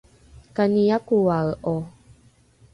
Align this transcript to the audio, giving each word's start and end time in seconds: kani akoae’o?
kani 0.55 0.83
akoae’o? 0.97 1.75